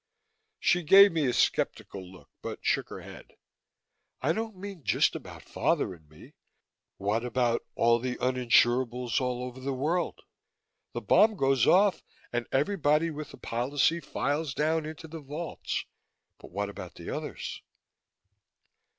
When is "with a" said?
13.11-13.37